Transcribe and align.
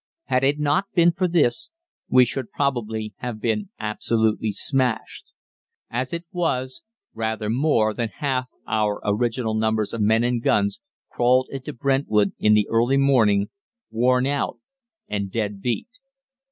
Had 0.23 0.43
it 0.43 0.57
not 0.57 0.85
been 0.95 1.11
for 1.11 1.27
this 1.27 1.69
we 2.09 2.25
should 2.25 2.49
probably 2.49 3.13
have 3.17 3.39
been 3.39 3.69
absolutely 3.79 4.51
smashed. 4.51 5.25
As 5.91 6.11
it 6.11 6.25
was, 6.31 6.81
rather 7.13 7.51
more 7.51 7.93
than 7.93 8.09
half 8.09 8.47
our 8.65 8.99
original 9.05 9.53
numbers 9.53 9.93
of 9.93 10.01
men 10.01 10.23
and 10.23 10.41
guns 10.41 10.81
crawled 11.11 11.49
into 11.51 11.71
Brentwood 11.71 12.33
in 12.39 12.55
the 12.55 12.67
early 12.67 12.97
morning, 12.97 13.51
worn 13.91 14.25
out 14.25 14.57
and 15.07 15.29
dead 15.29 15.61
beat." 15.61 15.89